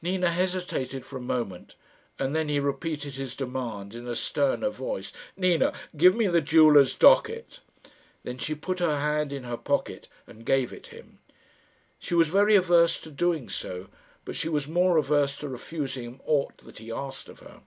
[0.00, 1.74] Nina hesitated for a moment,
[2.16, 5.12] and then he repeated his demand in a sterner voice.
[5.36, 7.58] "Nina, give me the jeweller's docket."
[8.22, 11.18] Then she put her hand in her pocket and gave it him.
[11.98, 13.88] She was very averse to doing so,
[14.24, 17.62] but she was more averse to refusing him aught that he asked of her.